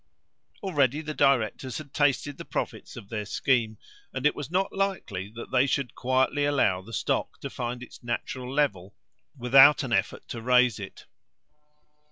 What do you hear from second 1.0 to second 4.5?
the directors had tasted the profits of their scheme, and it was